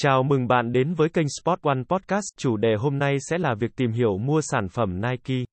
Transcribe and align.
Chào 0.00 0.22
mừng 0.22 0.46
bạn 0.48 0.72
đến 0.72 0.94
với 0.94 1.08
kênh 1.08 1.26
Sport 1.28 1.60
One 1.62 1.82
Podcast. 1.88 2.24
Chủ 2.36 2.56
đề 2.56 2.74
hôm 2.78 2.98
nay 2.98 3.16
sẽ 3.20 3.38
là 3.38 3.54
việc 3.54 3.76
tìm 3.76 3.92
hiểu 3.92 4.18
mua 4.18 4.40
sản 4.40 4.68
phẩm 4.68 5.00
Nike. 5.00 5.44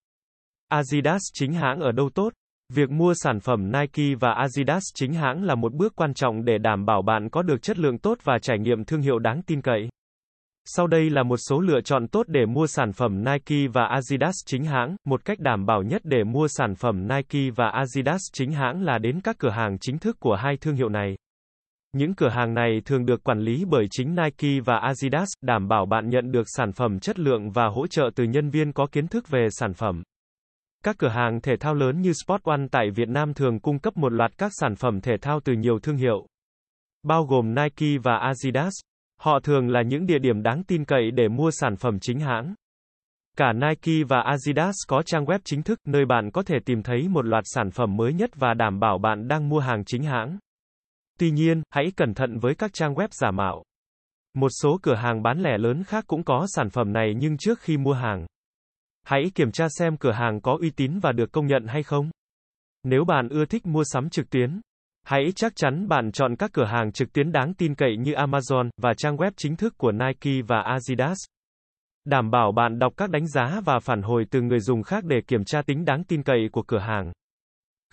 Adidas 0.67 1.21
chính 1.33 1.53
hãng 1.53 1.79
ở 1.79 1.91
đâu 1.91 2.09
tốt? 2.15 2.33
Việc 2.73 2.89
mua 2.89 3.13
sản 3.13 3.39
phẩm 3.39 3.71
Nike 3.71 4.15
và 4.19 4.33
Adidas 4.33 4.83
chính 4.95 5.13
hãng 5.13 5.43
là 5.43 5.55
một 5.55 5.73
bước 5.73 5.93
quan 5.95 6.13
trọng 6.13 6.45
để 6.45 6.57
đảm 6.57 6.85
bảo 6.85 7.01
bạn 7.01 7.29
có 7.29 7.41
được 7.41 7.61
chất 7.61 7.77
lượng 7.77 7.97
tốt 7.97 8.17
và 8.23 8.39
trải 8.41 8.59
nghiệm 8.59 8.85
thương 8.85 9.01
hiệu 9.01 9.19
đáng 9.19 9.41
tin 9.41 9.61
cậy. 9.61 9.89
Sau 10.65 10.87
đây 10.87 11.09
là 11.09 11.23
một 11.23 11.37
số 11.37 11.59
lựa 11.59 11.81
chọn 11.81 12.07
tốt 12.07 12.25
để 12.27 12.45
mua 12.45 12.67
sản 12.67 12.93
phẩm 12.93 13.23
Nike 13.23 13.67
và 13.73 13.85
Adidas 13.85 14.35
chính 14.45 14.63
hãng. 14.63 14.95
Một 15.05 15.25
cách 15.25 15.39
đảm 15.39 15.65
bảo 15.65 15.83
nhất 15.83 16.01
để 16.05 16.23
mua 16.23 16.47
sản 16.47 16.75
phẩm 16.75 17.07
Nike 17.07 17.51
và 17.55 17.69
Adidas 17.69 18.21
chính 18.33 18.51
hãng 18.51 18.81
là 18.81 18.97
đến 18.97 19.21
các 19.23 19.35
cửa 19.39 19.51
hàng 19.51 19.77
chính 19.79 19.97
thức 19.97 20.17
của 20.19 20.35
hai 20.35 20.57
thương 20.57 20.75
hiệu 20.75 20.89
này. 20.89 21.15
Những 21.95 22.13
cửa 22.13 22.29
hàng 22.29 22.53
này 22.53 22.81
thường 22.85 23.05
được 23.05 23.23
quản 23.23 23.39
lý 23.39 23.65
bởi 23.65 23.85
chính 23.91 24.15
Nike 24.15 24.59
và 24.65 24.77
Adidas, 24.77 25.27
đảm 25.41 25.67
bảo 25.67 25.85
bạn 25.85 26.09
nhận 26.09 26.31
được 26.31 26.43
sản 26.45 26.71
phẩm 26.71 26.99
chất 26.99 27.19
lượng 27.19 27.51
và 27.51 27.67
hỗ 27.67 27.87
trợ 27.87 28.09
từ 28.15 28.23
nhân 28.23 28.49
viên 28.49 28.73
có 28.73 28.87
kiến 28.91 29.07
thức 29.07 29.29
về 29.29 29.47
sản 29.51 29.73
phẩm. 29.73 30.03
Các 30.83 30.95
cửa 30.99 31.09
hàng 31.09 31.41
thể 31.41 31.55
thao 31.59 31.73
lớn 31.73 32.01
như 32.01 32.13
Sport 32.13 32.43
One 32.43 32.61
tại 32.71 32.89
Việt 32.95 33.09
Nam 33.09 33.33
thường 33.33 33.59
cung 33.59 33.79
cấp 33.79 33.97
một 33.97 34.11
loạt 34.11 34.37
các 34.37 34.51
sản 34.55 34.75
phẩm 34.75 35.01
thể 35.01 35.13
thao 35.21 35.39
từ 35.43 35.53
nhiều 35.53 35.79
thương 35.79 35.97
hiệu, 35.97 36.27
bao 37.03 37.23
gồm 37.23 37.55
Nike 37.55 37.97
và 38.03 38.17
Adidas. 38.17 38.73
Họ 39.21 39.39
thường 39.39 39.69
là 39.69 39.81
những 39.81 40.05
địa 40.05 40.19
điểm 40.19 40.43
đáng 40.43 40.63
tin 40.63 40.85
cậy 40.85 41.11
để 41.11 41.27
mua 41.27 41.51
sản 41.51 41.75
phẩm 41.75 41.99
chính 41.99 42.19
hãng. 42.19 42.55
Cả 43.37 43.53
Nike 43.53 44.03
và 44.07 44.21
Adidas 44.21 44.75
có 44.87 45.01
trang 45.05 45.25
web 45.25 45.39
chính 45.43 45.63
thức 45.63 45.79
nơi 45.85 46.05
bạn 46.05 46.31
có 46.31 46.43
thể 46.43 46.55
tìm 46.65 46.83
thấy 46.83 47.07
một 47.07 47.25
loạt 47.25 47.43
sản 47.47 47.71
phẩm 47.71 47.97
mới 47.97 48.13
nhất 48.13 48.29
và 48.35 48.53
đảm 48.53 48.79
bảo 48.79 48.97
bạn 48.97 49.27
đang 49.27 49.49
mua 49.49 49.59
hàng 49.59 49.85
chính 49.85 50.03
hãng. 50.03 50.37
Tuy 51.19 51.31
nhiên, 51.31 51.63
hãy 51.69 51.91
cẩn 51.97 52.13
thận 52.13 52.37
với 52.39 52.55
các 52.55 52.73
trang 52.73 52.93
web 52.93 53.07
giả 53.11 53.31
mạo. 53.31 53.63
Một 54.33 54.49
số 54.61 54.79
cửa 54.81 54.95
hàng 54.95 55.23
bán 55.23 55.41
lẻ 55.41 55.57
lớn 55.57 55.83
khác 55.83 56.03
cũng 56.07 56.23
có 56.23 56.45
sản 56.47 56.69
phẩm 56.69 56.93
này 56.93 57.13
nhưng 57.17 57.37
trước 57.37 57.59
khi 57.59 57.77
mua 57.77 57.93
hàng, 57.93 58.25
hãy 59.05 59.31
kiểm 59.35 59.51
tra 59.51 59.67
xem 59.69 59.97
cửa 59.97 60.11
hàng 60.11 60.41
có 60.41 60.57
uy 60.61 60.69
tín 60.69 60.99
và 60.99 61.11
được 61.11 61.31
công 61.31 61.47
nhận 61.47 61.67
hay 61.67 61.83
không. 61.83 62.09
Nếu 62.83 63.05
bạn 63.05 63.29
ưa 63.29 63.45
thích 63.45 63.65
mua 63.65 63.83
sắm 63.83 64.09
trực 64.09 64.29
tuyến, 64.29 64.61
hãy 65.03 65.23
chắc 65.35 65.53
chắn 65.55 65.87
bạn 65.87 66.11
chọn 66.11 66.35
các 66.35 66.51
cửa 66.53 66.65
hàng 66.65 66.91
trực 66.91 67.13
tuyến 67.13 67.31
đáng 67.31 67.53
tin 67.53 67.75
cậy 67.75 67.97
như 67.97 68.13
Amazon 68.13 68.69
và 68.77 68.93
trang 68.97 69.17
web 69.17 69.31
chính 69.37 69.55
thức 69.55 69.73
của 69.77 69.91
Nike 69.91 70.41
và 70.47 70.61
Adidas. 70.61 71.17
Đảm 72.05 72.31
bảo 72.31 72.51
bạn 72.51 72.79
đọc 72.79 72.93
các 72.97 73.09
đánh 73.09 73.27
giá 73.27 73.61
và 73.65 73.79
phản 73.79 74.01
hồi 74.01 74.25
từ 74.31 74.41
người 74.41 74.59
dùng 74.59 74.83
khác 74.83 75.03
để 75.03 75.21
kiểm 75.27 75.43
tra 75.43 75.61
tính 75.61 75.85
đáng 75.85 76.03
tin 76.03 76.23
cậy 76.23 76.49
của 76.51 76.63
cửa 76.63 76.79
hàng. 76.79 77.11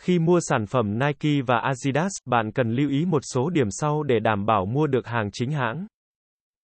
Khi 0.03 0.19
mua 0.19 0.41
sản 0.41 0.67
phẩm 0.67 0.99
Nike 0.99 1.43
và 1.47 1.59
Adidas, 1.59 2.13
bạn 2.27 2.53
cần 2.53 2.73
lưu 2.73 2.91
ý 2.91 3.05
một 3.05 3.23
số 3.33 3.51
điểm 3.51 3.67
sau 3.71 4.03
để 4.03 4.19
đảm 4.21 4.47
bảo 4.47 4.67
mua 4.67 4.87
được 4.87 5.07
hàng 5.07 5.31
chính 5.33 5.51
hãng. 5.51 5.87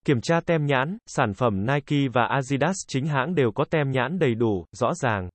Kiểm 0.05 0.21
tra 0.21 0.41
tem 0.41 0.67
nhãn, 0.67 0.99
sản 1.07 1.35
phẩm 1.35 1.67
Nike 1.67 2.09
và 2.13 2.25
Adidas 2.27 2.77
chính 2.89 3.07
hãng 3.07 3.35
đều 3.35 3.53
có 3.53 3.65
tem 3.71 3.91
nhãn 3.91 4.19
đầy 4.19 4.35
đủ, 4.35 4.65
rõ 4.73 4.95
ràng. 4.95 5.29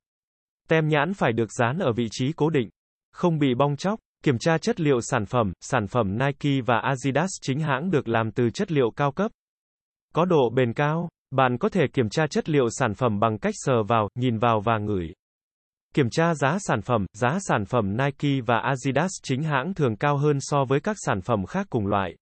Tem 0.68 0.88
nhãn 0.88 1.14
phải 1.14 1.34
được 1.34 1.52
dán 1.52 1.80
ở 1.80 1.92
vị 1.94 2.08
trí 2.12 2.32
cố 2.36 2.50
định, 2.50 2.70
không 3.12 3.40
bị 3.40 3.56
bong 3.56 3.76
chóc. 3.76 4.00
Kiểm 4.24 4.38
tra 4.40 4.58
chất 4.58 4.80
liệu 4.80 5.02
sản 5.02 5.26
phẩm, 5.26 5.54
sản 5.62 5.88
phẩm 5.88 6.18
Nike 6.18 6.62
và 6.66 6.80
Adidas 6.80 7.30
chính 7.42 7.60
hãng 7.60 7.92
được 7.92 8.08
làm 8.08 8.32
từ 8.32 8.50
chất 8.50 8.72
liệu 8.72 8.92
cao 8.96 9.12
cấp. 9.12 9.32
Có 10.14 10.26
độ 10.26 10.50
bền 10.50 10.74
cao, 10.74 11.10
bạn 11.32 11.58
có 11.58 11.70
thể 11.70 11.88
kiểm 11.94 12.10
tra 12.10 12.28
chất 12.28 12.50
liệu 12.50 12.70
sản 12.70 12.94
phẩm 12.94 13.20
bằng 13.20 13.38
cách 13.38 13.54
sờ 13.58 13.84
vào, 13.84 14.10
nhìn 14.16 14.38
vào 14.38 14.60
và 14.60 14.78
ngửi. 14.78 15.14
Kiểm 15.96 16.10
tra 16.10 16.34
giá 16.34 16.58
sản 16.60 16.82
phẩm, 16.82 17.06
giá 17.14 17.38
sản 17.40 17.66
phẩm 17.66 17.98
Nike 17.98 18.42
và 18.46 18.60
Adidas 18.60 19.12
chính 19.24 19.44
hãng 19.44 19.74
thường 19.74 19.96
cao 19.96 20.18
hơn 20.18 20.38
so 20.40 20.66
với 20.66 20.80
các 20.80 20.96
sản 21.00 21.22
phẩm 21.22 21.46
khác 21.46 21.68
cùng 21.70 21.88
loại. 21.88 22.16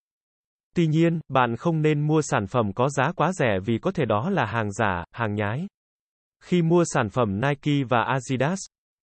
Tuy 0.76 0.88
nhiên, 0.88 1.20
bạn 1.30 1.56
không 1.56 1.82
nên 1.82 2.08
mua 2.08 2.22
sản 2.22 2.48
phẩm 2.48 2.74
có 2.74 2.90
giá 2.90 3.12
quá 3.16 3.32
rẻ 3.34 3.60
vì 3.66 3.78
có 3.78 3.92
thể 3.92 4.06
đó 4.06 4.30
là 4.30 4.46
hàng 4.46 4.72
giả, 4.72 5.04
hàng 5.12 5.36
nhái. 5.36 5.68
Khi 6.44 6.62
mua 6.62 6.84
sản 6.86 7.10
phẩm 7.10 7.42
Nike 7.42 7.84
và 7.90 8.04
Adidas, 8.04 8.60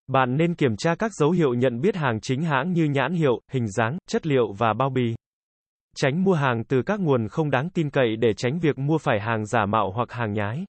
bạn 0.07 0.37
nên 0.37 0.55
kiểm 0.55 0.77
tra 0.77 0.95
các 0.95 1.13
dấu 1.15 1.31
hiệu 1.31 1.55
nhận 1.55 1.81
biết 1.81 1.97
hàng 1.97 2.21
chính 2.21 2.43
hãng 2.43 2.73
như 2.73 2.85
nhãn 2.85 3.13
hiệu, 3.13 3.41
hình 3.53 3.69
dáng, 3.69 3.99
chất 4.09 4.27
liệu 4.27 4.53
và 4.53 4.73
bao 4.73 4.91
bì. 4.91 5.15
Tránh 5.97 6.25
mua 6.25 6.35
hàng 6.35 6.65
từ 6.65 6.83
các 6.83 7.01
nguồn 7.01 7.29
không 7.29 7.51
đáng 7.51 7.71
tin 7.71 7.91
cậy 7.91 8.17
để 8.17 8.33
tránh 8.37 8.59
việc 8.59 8.79
mua 8.79 8.99
phải 8.99 9.21
hàng 9.21 9.47
giả 9.47 9.67
mạo 9.67 9.93
hoặc 9.95 10.13
hàng 10.13 10.33
nhái. 10.33 10.65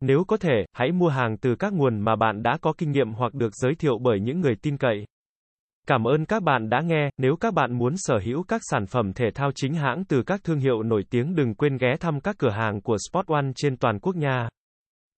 Nếu 0.00 0.24
có 0.24 0.36
thể, 0.36 0.64
hãy 0.72 0.92
mua 0.92 1.08
hàng 1.08 1.36
từ 1.36 1.54
các 1.54 1.72
nguồn 1.72 2.00
mà 2.00 2.16
bạn 2.16 2.42
đã 2.42 2.58
có 2.60 2.72
kinh 2.78 2.90
nghiệm 2.90 3.12
hoặc 3.12 3.34
được 3.34 3.54
giới 3.54 3.74
thiệu 3.74 3.98
bởi 4.02 4.20
những 4.20 4.40
người 4.40 4.54
tin 4.62 4.76
cậy. 4.76 5.04
Cảm 5.86 6.04
ơn 6.04 6.26
các 6.26 6.42
bạn 6.42 6.68
đã 6.68 6.80
nghe, 6.80 7.10
nếu 7.18 7.36
các 7.36 7.54
bạn 7.54 7.78
muốn 7.78 7.94
sở 7.96 8.18
hữu 8.24 8.42
các 8.42 8.60
sản 8.64 8.86
phẩm 8.86 9.12
thể 9.12 9.30
thao 9.34 9.50
chính 9.54 9.74
hãng 9.74 10.04
từ 10.04 10.22
các 10.22 10.40
thương 10.44 10.58
hiệu 10.58 10.82
nổi 10.82 11.02
tiếng 11.10 11.34
đừng 11.34 11.54
quên 11.54 11.76
ghé 11.76 11.96
thăm 12.00 12.20
các 12.20 12.36
cửa 12.38 12.50
hàng 12.50 12.80
của 12.80 12.96
Sport 13.10 13.26
One 13.26 13.46
trên 13.56 13.76
toàn 13.76 13.98
quốc 14.00 14.16
nha. 14.16 14.48